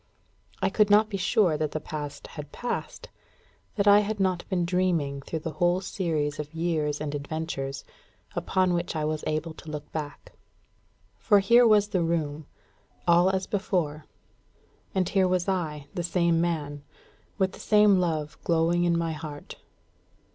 [0.63, 3.09] I could not be sure that the Past had passed,
[3.75, 7.85] that I had not been dreaming through the whole series of years and adventures,
[8.35, 10.31] upon which I was able to look back.
[11.19, 12.47] For here was the room,
[13.07, 14.07] all as before;
[14.95, 16.81] and here was I, the same man,
[17.37, 19.57] with the same love glowing in my heart.